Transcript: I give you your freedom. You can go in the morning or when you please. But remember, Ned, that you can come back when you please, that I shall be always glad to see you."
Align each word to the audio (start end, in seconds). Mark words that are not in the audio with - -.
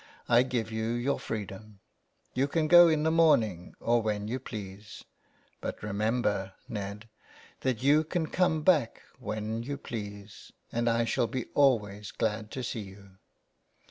I 0.27 0.41
give 0.41 0.71
you 0.71 0.85
your 0.93 1.19
freedom. 1.19 1.79
You 2.33 2.47
can 2.47 2.67
go 2.67 2.87
in 2.87 3.03
the 3.03 3.11
morning 3.11 3.75
or 3.79 4.01
when 4.01 4.27
you 4.27 4.39
please. 4.39 5.03
But 5.61 5.83
remember, 5.83 6.53
Ned, 6.67 7.07
that 7.59 7.83
you 7.83 8.03
can 8.03 8.25
come 8.25 8.63
back 8.63 9.03
when 9.19 9.61
you 9.61 9.77
please, 9.77 10.51
that 10.71 10.87
I 10.87 11.05
shall 11.05 11.27
be 11.27 11.45
always 11.53 12.09
glad 12.11 12.49
to 12.49 12.63
see 12.63 12.79
you." 12.81 13.17